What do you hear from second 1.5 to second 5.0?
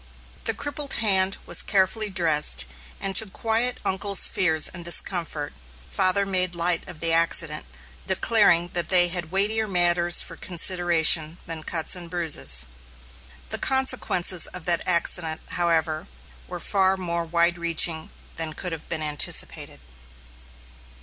carefully dressed, and to quiet uncle's fears and